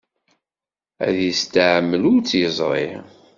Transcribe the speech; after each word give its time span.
Ad 1.07 1.15
yesteɛmel 1.23 2.03
ur 2.11 2.19
tt-yeẓri. 2.21 2.89